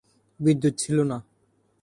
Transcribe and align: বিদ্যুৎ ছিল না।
বিদ্যুৎ 0.39 0.73
ছিল 0.77 0.97
না। 1.01 1.17